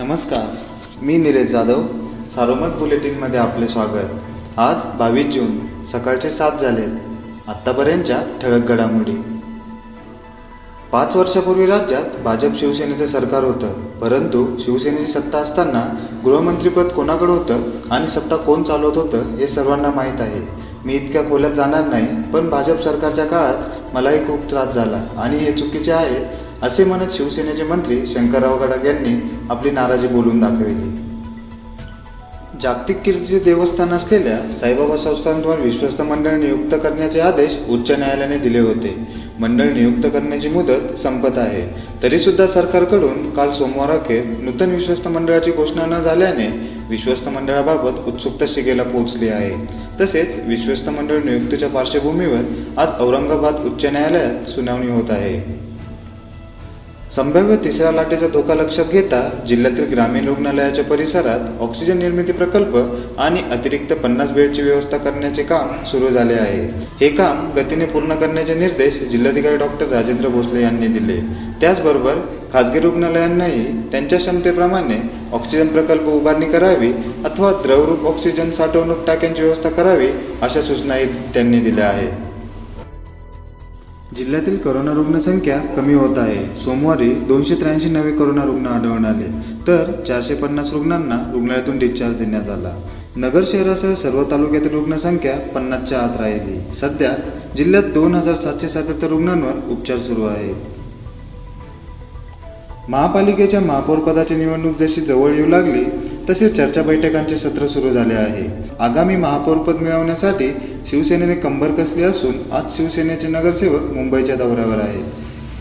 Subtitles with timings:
[0.00, 1.80] नमस्कार मी निलेश जाधव
[2.34, 4.12] सारोमत बुलेटिनमध्ये आपले स्वागत.
[4.58, 6.84] आज बावीस जून सकाळचे सात झाले
[7.48, 9.16] आत्तापर्यंतच्या ठळक घडामोडी.
[10.92, 15.84] पाच वर्षापूर्वी राज्यात भाजप शिवसेनेचं सरकार होतं परंतु शिवसेनेची सत्ता असताना
[16.24, 20.40] गृहमंत्रीपद कोणाकडे होतं आणि सत्ता कोण चालवत होतं हे सर्वांना माहीत आहे.
[20.84, 25.52] मी इतक्या खोल्यात जाणार नाही पण भाजप सरकारच्या काळात मलाही खूप त्रास झाला आणि हे
[25.52, 30.96] चुकीचे आहे असे म्हणत शिवसेनेचे मंत्री शंकरराव गडाख यांनी आपली नाराजी बोलून दाखविली.
[32.62, 39.08] जागतिक कीर्तीचे देवस्थान असलेल्या साईबाबा संस्थांद्वारे विश्वस्त मंडळ नियुक्त करण्याचे आदेश उच्च न्यायालयाने दिले होते.
[39.40, 41.62] मंडळ नियुक्त करण्याची मुदत संपत आहे.
[42.02, 46.48] तरीसुद्धा सरकारकडून काल सोमवार अखेर नूतन विश्वस्त मंडळाची घोषणा न झाल्याने
[46.90, 49.54] विश्वस्त मंडळाबाबत उत्सुकता शिगेला पोहोचली आहे.
[50.00, 52.40] तसेच विश्वस्त मंडळ नियुक्तीच्या पार्श्वभूमीवर
[52.76, 55.69] आज औरंगाबाद उच्च न्यायालयात सुनावणी होत आहे.
[57.14, 62.76] संभाव्य तिसऱ्या लाटेचा धोका लक्षात घेता जिल्ह्यातील ग्रामीण रुग्णालयाच्या परिसरात ऑक्सिजन निर्मिती प्रकल्प
[63.20, 66.60] आणि अतिरिक्त पन्नास बेडची व्यवस्था करण्याचे काम सुरू झाले आहे.
[67.00, 71.20] हे काम गतीने पूर्ण करण्याचे निर्देश जिल्हाधिकारी डॉक्टर राजेंद्र भोसले यांनी दिले.
[71.60, 72.20] त्याचबरोबर
[72.52, 75.00] खाजगी रुग्णालयांनाही त्यांच्या क्षमतेप्रमाणे
[75.32, 76.92] ऑक्सिजन प्रकल्प उभारणी करावी
[77.24, 80.08] अथवा द्रवरूप ऑक्सिजन साठवणूक टाक्यांची व्यवस्था करावी
[80.42, 82.29] अशा सूचनाही त्यांनी दिल्या आहेत.
[84.16, 86.58] जिल्ह्यातील करोना रुग्णसंख्या कमी होत आहे.
[86.58, 89.26] सोमवारी दोनशे त्र्याऐंशी नवे करोना रुग्ण आढळून आले.
[89.66, 92.82] तर चारशे पन्नास रुग्णांना रुग्णालयातून डिस्चार्ज देण्यात आला.
[93.16, 96.74] नगर शहरासह सर्व तालुक्यातील रुग्णसंख्या पन्नासच्या आत राहिली.
[96.74, 97.10] सध्या
[97.56, 100.54] जिल्ह्यात दोन हजार सातशे सत्याहत्तर रुग्णांवर उपचार सुरू आहेत.
[102.88, 105.84] महापालिकेच्या महापौरपदाची निवडणूक जशी जवळ येऊ लागली
[106.28, 108.46] तसे चर्चा बैठकांचे सत्र सुरू झाले आहे.
[108.78, 110.48] आगामी महापौरपद मिळवण्यासाठी
[110.86, 115.04] शिवसेनेने कंबर कसली असून आज शिवसेनेचे नगरसेवक मुंबईच्या दौऱ्यावर आहेत.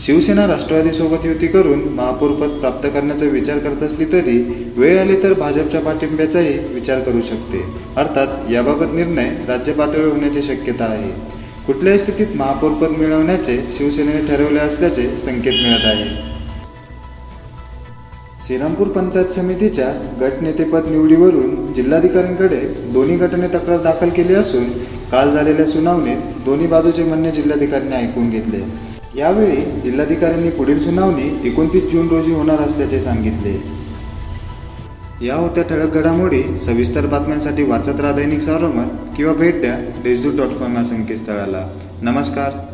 [0.00, 4.38] शिवसेना राष्ट्रवादीसोबत युती करून महापौरपद प्राप्त करण्याचा विचार करत असली तरी
[4.76, 7.62] वेळ आली तर भाजपच्या पाठिंब्याचाही विचार करू शकते.
[7.96, 11.10] अर्थात याबाबत निर्णय राज्य पातळीवर होण्याची शक्यता आहे.
[11.66, 16.33] कुठल्याही स्थितीत महापौरपद मिळवण्याचे शिवसेनेने ठरवले असल्याचे संकेत मिळत आहे.
[18.46, 19.86] श्रीरामपूर पंचायत समितीच्या
[20.20, 22.56] गटनेतेपद निवडीवरून जिल्हाधिकाऱ्यांकडे
[22.92, 24.64] दोन्ही गटाने तक्रार दाखल केली असून
[25.12, 28.60] काल झालेल्या सुनावणीत दोन्ही बाजूचे म्हणणे जिल्हाधिकाऱ्यांनी ऐकून घेतले.
[29.18, 33.62] यावेळी जिल्हाधिकाऱ्यांनी पुढील सुनावणी एकोणतीस जून रोजी होणार असल्याचे सांगितले.
[35.26, 40.58] या होत्या ठळक घडामोडी सविस्तर बातम्यांसाठी वाचत राहा दैनिक सारोमत किंवा भेट द्या देशदूत डॉट
[40.58, 41.68] कॉम या संकेतस्थळाला.
[42.02, 42.73] नमस्कार.